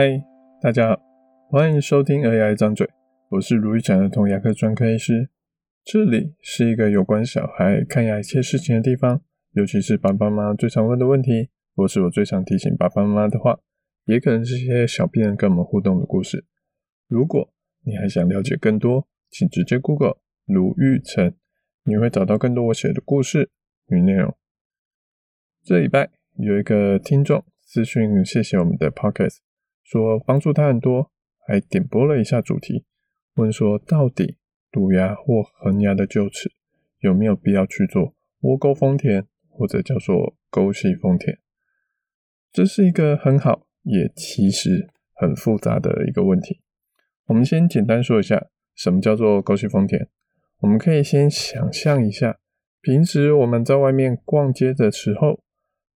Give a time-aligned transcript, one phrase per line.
[0.00, 0.24] 嗨，
[0.60, 1.02] 大家好，
[1.50, 2.86] 欢迎收听《儿牙一张嘴》，
[3.30, 5.28] 我是如意讲儿童牙科专科医师。
[5.82, 9.20] 这里是一个有关小孩看牙一切事情的地方，
[9.54, 13.58] 尤其是爸爸妈妈最常问的问题，或是我最常提醒爸爸妈妈的话，
[14.04, 16.44] 也可能是一些小病人跟我们互动的故事。
[17.08, 17.52] 如果
[17.84, 21.34] 你还想了解更多，请直接 Google 卢玉成，
[21.82, 23.50] 你会找到更多我写的故事
[23.88, 24.32] 与内容。
[25.64, 29.38] 这礼拜有一个听众私讯，谢谢我们的 pocket。
[29.90, 31.10] 说帮助他很多，
[31.46, 32.84] 还点播了一下主题，
[33.36, 34.36] 问说到底
[34.70, 36.52] 堵牙或恒牙的臼齿
[36.98, 41.38] 有没有必要去做窝沟丰田或者叫做沟隙丰田？
[42.52, 46.60] 这是一个很好也其实很复杂的一个问题。
[47.28, 50.06] 我们先简单说一下什么叫做沟隙丰田。
[50.60, 52.38] 我们可以先想象一下，
[52.82, 55.40] 平时我们在外面逛街的时候，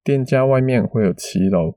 [0.02, 1.76] 店家外面会有骑楼。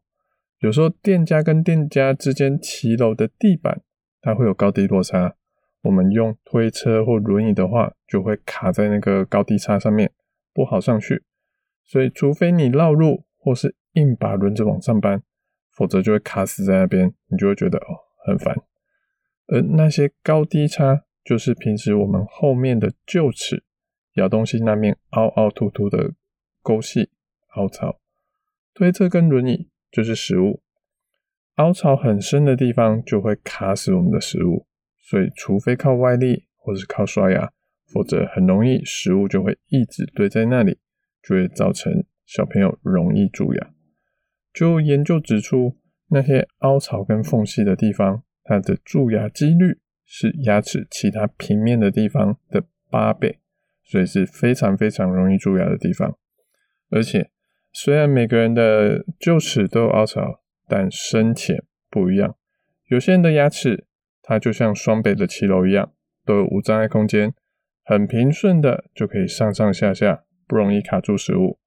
[0.65, 3.83] 有时候店家跟店家之间骑楼的地板，
[4.19, 5.35] 它会有高低落差。
[5.83, 10.11] 我们用推车或轮椅的话，就会卡在那个高低差上面，
[10.55, 11.21] 不好上去。
[11.83, 15.21] 所以，除非你绕路或是硬把轮子往上搬，
[15.71, 18.55] 否则就会卡死在那边，你就会觉得哦很烦。
[19.45, 23.63] 而那些高低差，就是平时我们后面的臼齿
[24.13, 26.15] 咬东西那面凹凹凸凸的
[26.63, 27.11] 沟隙
[27.49, 27.99] 凹槽。
[28.73, 29.69] 推车跟轮椅。
[29.95, 30.61] 就是食物
[31.55, 34.67] 凹槽很深的地方就会卡死我们的食物，
[34.99, 37.49] 所以除非靠外力或是靠刷牙，
[37.93, 40.79] 否则很容易食物就会一直堆在那里，
[41.23, 43.71] 就会造成小朋友容易蛀牙。
[44.53, 45.77] 就研究指出，
[46.09, 53.39] 那些凹槽跟缝隙的地方，它的蛀牙几率是牙齿其他平面的地方的八倍，
[53.85, 56.17] 所以是非常非常容易蛀牙的地方，
[56.89, 57.31] 而且。
[57.77, 62.37] 虽然每个人的臼齿都有凹槽，但深浅不一样。
[62.87, 63.85] 有些人的牙齿，
[64.21, 65.91] 它就像双北的骑楼一样，
[66.23, 67.33] 都有无障碍空间，
[67.83, 71.59] 很平顺的就可以上上下下，不容易卡住食物。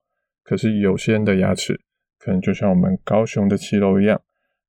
[0.43, 1.83] 可是有些人的牙齿，
[2.19, 4.23] 可能就像我们高雄的骑楼一样，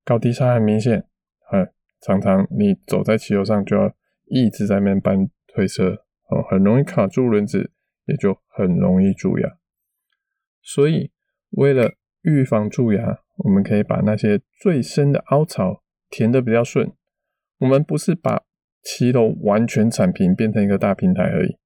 [0.03, 1.05] 高低差很明显，
[1.49, 1.71] 很
[2.01, 3.95] 常常你走在骑楼上就要
[4.25, 7.71] 一直在那边搬推车，哦，很容易卡住轮子，
[8.07, 9.57] 也就很容易蛀牙。
[10.61, 11.09] 所以。
[11.51, 16.91] 为了预防蛀牙，我们可以把那些最深的凹槽填得比较顺。
[17.59, 18.43] 我们不是把
[18.81, 21.57] 骑楼完全铲平，变成一个大平台而已，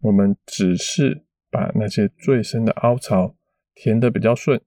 [0.00, 3.36] 我们只是把那些最深的凹槽
[3.74, 4.60] 填得比较顺，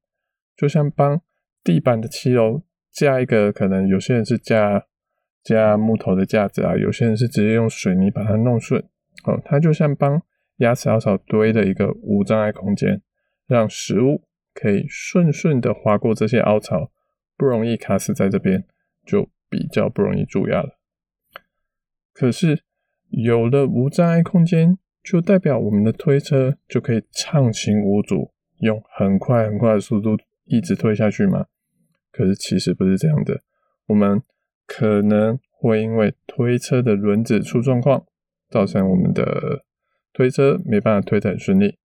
[0.55, 1.21] 就像帮
[1.63, 4.85] 地板的骑楼架一个，可能有些人是架
[5.43, 8.81] 架木头的架子啊，有些人是直接用水泥把它弄顺。
[9.25, 10.21] 哦，它就像帮
[10.57, 13.01] 牙齿凹槽堆的一个无障碍空间，
[13.47, 14.23] 让食物。
[14.59, 16.91] 可以顺顺的划过这些凹槽，
[17.37, 18.65] 不容易卡死在这边，
[19.05, 20.77] 就比较不容易蛀牙了。
[22.13, 22.63] 可是
[23.07, 31.45] 有了无障碍空间，就代表我们的推车就可以畅行无阻，用很快很快的速度一直推下去吗？
[32.11, 33.41] 可是其实不是这样的，
[33.85, 34.21] 我们
[34.67, 38.05] 可能会因为推车的轮子出状况，
[38.49, 39.63] 造成我们的
[40.11, 41.78] 推车没办法推得很顺利。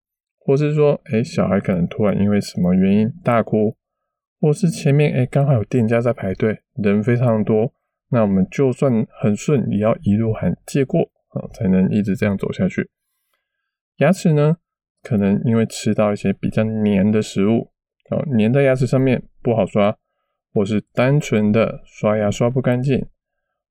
[0.44, 3.74] 或是说，哎、小孩可能突然因为什么原因大哭，
[4.38, 7.72] 或是前面哎刚好有店家在排队，人非常多，
[8.10, 12.90] 那我们就算很顺，也要一路喊借过啊，才能一直这样走下去。
[13.96, 14.58] 牙齿呢，
[15.02, 17.70] 可能因为吃到一些比较黏的食物，
[18.10, 19.96] 啊，黏在牙齿上面不好刷，
[20.52, 23.06] 或是单纯的刷牙刷不干净，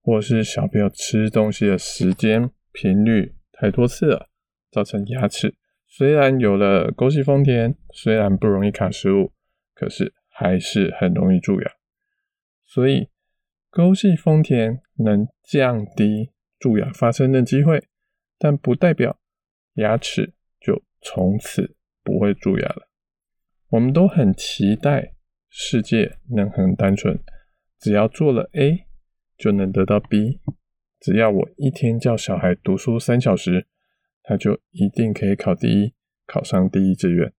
[0.01, 4.29] 或是小朋友吃东西的时间频率太多次了，
[4.71, 5.53] 造成牙齿。
[5.95, 9.31] 虽然有了沟系丰田，虽然不容易卡食物，
[9.75, 11.71] 可是还是很容易蛀牙。
[12.65, 13.09] 所以
[13.69, 17.83] 沟系丰田能降低蛀牙发生的机会，
[18.39, 19.19] 但不代表
[19.75, 22.89] 牙齿就从此不会蛀牙了。
[23.69, 25.13] 我们都很期待
[25.47, 27.19] 世界能很单纯，
[27.79, 28.87] 只要做了 A
[29.37, 30.39] 就能得到 B，
[30.99, 33.67] 只要我一天叫小孩读书三小时。
[34.23, 35.93] 他就一定可以考第一，
[36.25, 37.31] 考上第一志愿。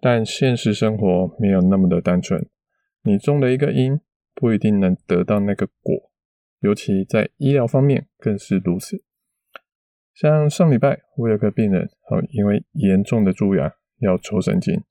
[0.00, 2.46] 但现实生活没有那么的单纯，
[3.02, 3.98] 你种了一个因，
[4.34, 6.10] 不一定能得到那个果。
[6.60, 9.02] 尤其在医疗方面更是如此。
[10.14, 14.82] 像上礼拜我有个病人，哦，因为严重的蛀牙要抽神经。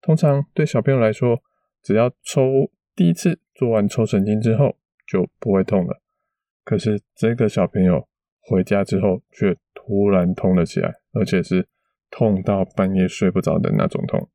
[0.00, 1.42] 通常对小朋友来说，
[1.82, 4.76] 只要抽第一次做完抽神经之后
[5.06, 6.00] 就不会痛了。
[6.64, 8.08] 可是这个小朋友
[8.40, 11.68] 回家之后却突然痛了起来，而且是
[12.10, 14.28] 痛到半夜睡不着的那种痛，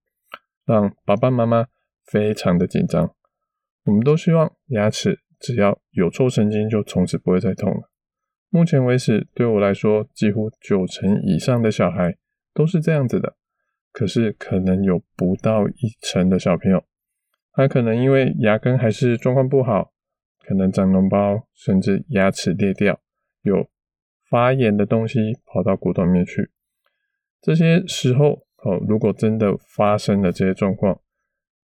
[0.66, 1.68] 让爸爸妈妈
[2.06, 3.14] 非常的紧张。
[3.86, 7.90] 我们都希望牙齿只要有抽神经就从此不会再痛了。
[8.50, 12.18] 目前为止，对我来说，几乎九成以上的小孩
[12.54, 13.36] 都是这样子的。
[13.92, 16.84] 可是，可能有不到一成的小朋友，
[17.54, 19.92] 他可能因为牙根还是状况不好，
[20.46, 23.00] 可能长脓包，甚至牙齿裂掉，
[23.42, 23.68] 有
[24.30, 26.52] 发炎的东西跑到骨头里面去。
[27.42, 31.02] 这些时候，哦，如果真的发生了这些状况，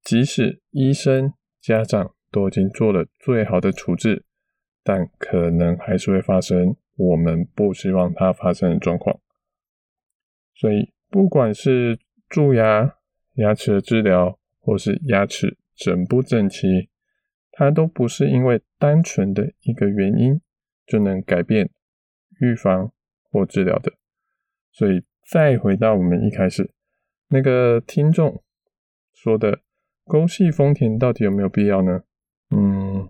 [0.03, 4.25] 即使医生、家长都已经做了最好的处置，
[4.83, 9.19] 但可能还是会发生我们不希望它发生的状况。
[10.55, 11.97] 所以，不管是
[12.29, 12.95] 蛀牙、
[13.35, 16.89] 牙齿的治疗，或是牙齿整不整齐，
[17.51, 20.39] 它都不是因为单纯的一个原因
[20.85, 21.69] 就能改变、
[22.39, 22.91] 预防
[23.31, 23.93] 或治疗的。
[24.71, 26.71] 所以，再回到我们一开始
[27.27, 28.43] 那个听众
[29.13, 29.59] 说的
[30.05, 32.03] 沟系丰田到底有没有必要呢？
[32.49, 33.09] 嗯，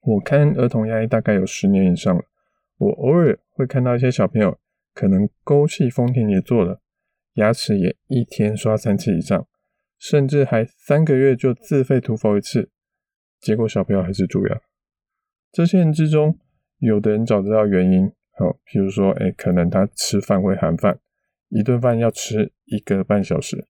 [0.00, 2.24] 我看儿童牙医大概有十年以上了，
[2.78, 4.58] 我偶尔会看到一些小朋友
[4.92, 6.80] 可能沟系丰田也做了，
[7.34, 9.46] 牙齿也一天刷三次以上，
[9.98, 12.70] 甚至还三个月就自费涂氟一次，
[13.40, 14.60] 结果小朋友还是蛀牙。
[15.50, 16.38] 这些人之中，
[16.78, 20.98] 有的人找得到原因，好，比如说，哎，可能他吃饭会含饭。
[21.50, 23.68] 一顿饭要吃一个半小时，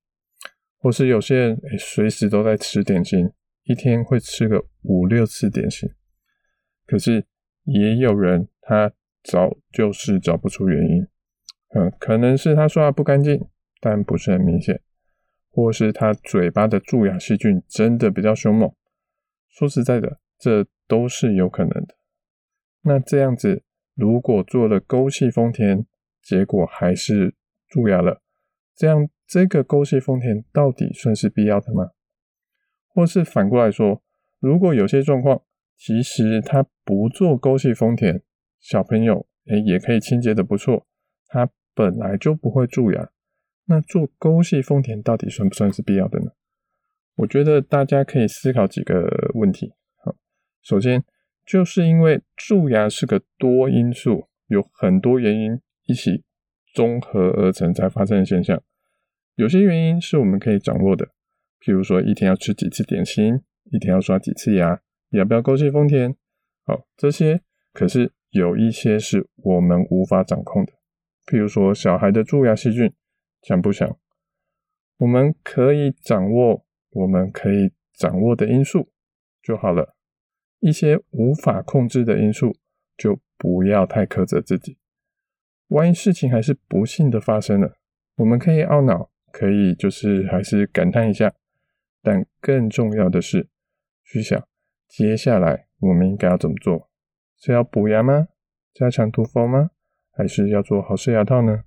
[0.79, 3.31] 或是有些人诶随时都在吃点心，
[3.65, 5.91] 一天会吃个五六次点心。
[6.87, 7.27] 可是
[7.65, 8.91] 也有人他
[9.23, 11.03] 找就是找不出原因，
[11.75, 13.47] 嗯，可能是他刷牙不干净，
[13.81, 14.81] 但不是很明显，
[15.51, 18.73] 或是他嘴巴的蛀牙细菌真的比较凶猛。
[19.51, 21.97] 说实在的，这都是有可能的。
[22.83, 23.64] 那这样子，
[23.95, 25.87] 如果做了沟系丰田，
[26.23, 27.35] 结果还是
[27.69, 28.21] 蛀牙了，
[28.75, 31.91] 这样这个沟系丰田到底算是必要的吗？
[32.89, 34.03] 或是反过来说，
[34.39, 35.43] 如果有些状况
[35.77, 38.23] 其实他不做沟系丰田，
[38.61, 40.87] 小朋友诶也可以清洁得不错，
[41.27, 43.11] 他本来就不会蛀牙，
[43.67, 46.33] 那做沟系丰田到底算不算是必要的呢？
[47.17, 49.73] 我觉得大家可以思考几个问题。
[49.97, 50.17] 好，
[50.63, 51.05] 首先
[51.47, 56.25] 就是因为蛀牙是个多因素，有很多原因一起。
[56.75, 58.61] 综合而成才发生的现象，
[59.37, 61.07] 有些原因是我们可以掌握的，
[61.61, 64.81] 譬如说一天要吃几次点心，一天要刷几次牙，
[65.11, 66.17] 要不要沟隙丰田，
[66.65, 67.43] 好，这些
[67.73, 70.73] 可是有一些是我们无法掌控的，
[71.27, 72.93] 譬如说小孩的蛀牙细菌
[73.43, 73.97] 强不强，
[74.97, 78.91] 我们可以掌握我们可以掌握的因素
[79.41, 79.94] 就好了，
[80.65, 82.57] 一些无法控制的因素
[82.97, 84.79] 就不要太苛责自己。
[85.69, 87.77] 万一事情还是不幸的发生了，
[88.17, 91.35] 我们可以懊恼，可以就是还是感叹一下，
[92.03, 93.47] 但更重要的是
[94.05, 94.43] 去想
[94.89, 96.89] 接下来我们应该要怎么做？
[97.37, 98.29] 是要补牙吗？
[98.73, 99.71] 加强涂氟吗？
[100.13, 101.65] 还是要做好式牙套呢？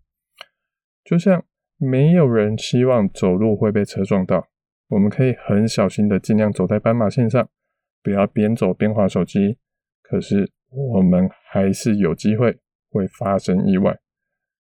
[1.03, 1.45] 就像
[1.77, 4.47] 没有人希望走路会被车撞到，
[4.87, 7.47] 我们可以很小心的尽量走在斑马线上，
[8.07, 9.57] 不要边走边划手机。
[10.01, 12.57] 可是我们还是有机会。
[12.89, 13.99] 会发生意外，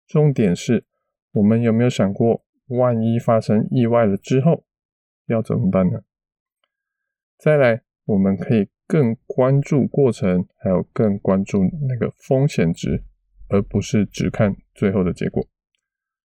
[0.06, 0.86] 重点是
[1.32, 4.66] 我们有没有想过，万一发生意外了之后
[5.28, 6.02] 要怎么办呢？
[7.38, 13.06] 再来，我们可以更关注过程，还有更关注那个风险值，
[13.48, 15.48] 而不是只看最后的结果。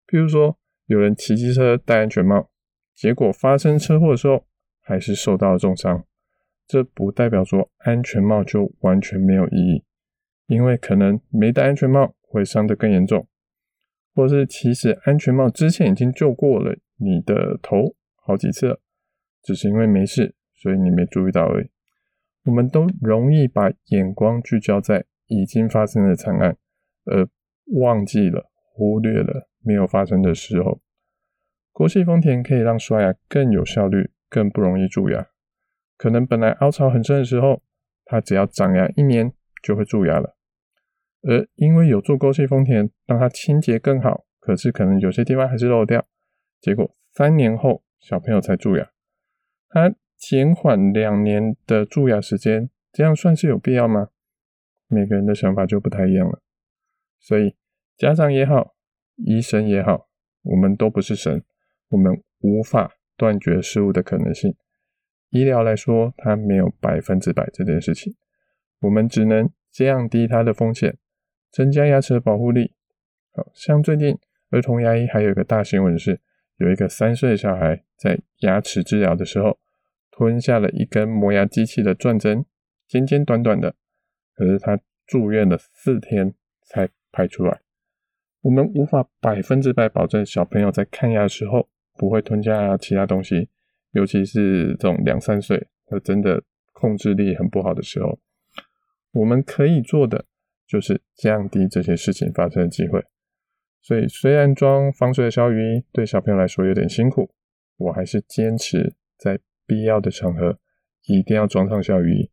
[0.07, 2.49] 比如说，有人骑机车戴安全帽，
[2.95, 4.47] 结果发生车祸的时候
[4.79, 6.05] 还是受到了重伤，
[6.67, 9.83] 这不代表说安全帽就完全没有意义。
[10.47, 13.25] 因为可能没戴安全帽会伤得更严重，
[14.13, 18.79] 或是其实安全帽之前已经救过了你的头好几次了，
[19.41, 21.69] 只是因为没事，所以你没注意到而已。
[22.43, 26.57] 我们都容易把眼光聚焦在已经发生的惨案，
[27.05, 27.27] 而
[27.79, 30.81] 忘记了、忽略了没有发生的时候。
[31.71, 35.29] 沟隙丰田可以让刷牙更有效率，更不容易蛀牙。
[35.97, 37.61] 可能本来凹槽很深的时候，
[38.05, 39.33] 它只要长牙一年。
[39.63, 40.35] 就会蛀牙了，
[41.21, 46.05] 而因为有做沟隙丰田，让它清洁更好，可是可能有些地方还是漏掉，
[46.59, 48.91] 结果三年后小朋友才蛀牙，
[49.69, 54.09] 它减缓两年的蛀牙时间，这样算是有必要吗？
[54.89, 56.41] 每个人的想法就不太一样了，
[57.21, 57.55] 所以
[57.95, 58.75] 家长也好，
[59.15, 60.09] 医生也好，
[60.41, 61.41] 我们都不是神，
[61.87, 64.53] 我们无法断绝失误的可能性。
[65.33, 68.13] 医疗来说，它没有百分之百这件事情。
[68.81, 70.95] 我们只能降低它的风险，
[71.51, 72.75] 增加牙齿的保护力。
[73.31, 74.15] 好，像最近
[74.51, 76.19] 儿童牙医还有一个大新闻是，
[76.57, 79.57] 有一个三岁的小孩在牙齿治疗的时候
[80.11, 82.45] 吞下了一根磨牙机器的钻针，
[82.87, 83.73] 简简短短的，
[84.35, 87.61] 可是他住院了四天才排出来。
[88.41, 93.49] 我们无法百分之百保证小朋友在看牙的时候不会吞下其他东西，
[93.93, 98.19] 尤其是这种两三岁，他真的控制力很不好的时候。
[99.11, 100.25] 我们可以做的
[100.67, 103.03] 就是降低这些事情发生的机会。
[103.81, 107.29] 所以，虽然装防水的小雨衣对小朋友来说有点辛苦，
[107.77, 110.57] 我还是坚持在必要的场合
[111.05, 112.31] 一定要装上小雨衣，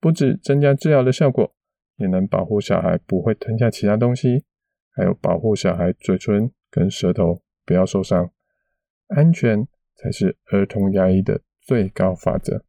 [0.00, 1.54] 不止增加治疗的效果，
[1.96, 4.44] 也能保护小孩不会吞下其他东西。
[4.92, 8.32] 还有保护小孩嘴唇跟舌头不要受伤，
[9.06, 9.68] 安全
[10.00, 12.64] 才是儿童牙医的最高法则。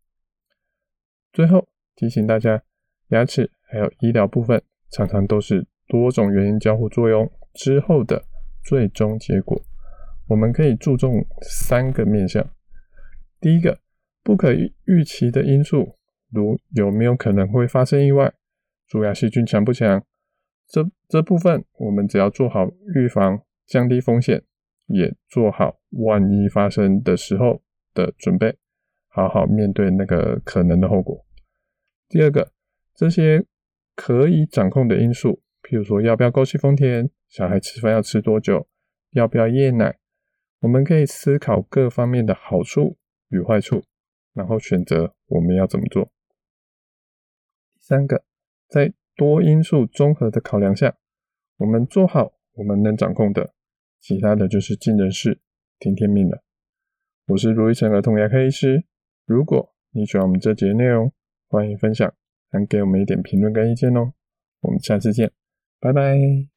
[1.32, 2.62] 最后提醒大家，
[3.08, 8.26] 牙齿还有医疗部分常常都是多种原因交互作用之后的
[8.66, 9.62] 最终结果。
[10.28, 12.46] 我们可以注重三个面向：
[13.40, 13.80] 第一个，
[14.24, 14.54] 不可
[14.86, 15.98] 预期的因素，
[16.30, 18.34] 如有没有可能会发生意外，
[18.88, 20.04] 蛀牙细菌强不强。
[20.68, 24.44] 这这部分，我们只要做好预防，降低风险，
[24.92, 27.62] 也做好万一发生的时候
[27.94, 28.58] 的准备，
[29.08, 31.26] 好好面对那个可能的后果。
[32.08, 32.52] 第二个，
[32.94, 33.46] 这些
[33.96, 38.68] 可以掌控的因素，譬如说要不要沟息丰田，小孩吃饭要吃多久，
[39.12, 39.98] 要不要夜奶，
[40.60, 42.98] 我们可以思考各方面的好处
[43.30, 43.84] 与坏处，
[44.34, 46.12] 然后选择我们要怎么做。
[47.74, 48.24] 第三个，
[48.68, 50.98] 在多因素综合的考量下，
[51.58, 53.54] 我们做好我们能掌控的，
[54.02, 55.40] 其他的就是尽人事，
[55.80, 56.44] 听天命了。
[57.28, 58.84] 我是卢一成儿童牙科医师。
[59.26, 61.14] 如果你喜欢我们这节内容，
[61.48, 62.14] 欢迎分享，
[62.52, 64.14] 能给我们一点评论跟意见哦。
[64.62, 65.32] 我们下次见，
[65.80, 66.51] 拜拜。